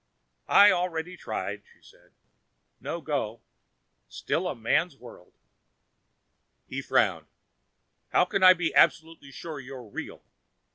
[0.47, 2.13] "I've already tried," she said.
[2.79, 3.43] "No go.
[4.09, 5.31] Still a man's world."
[6.65, 7.27] He frowned.
[8.09, 10.23] "How can I be absolutely sure you're real?"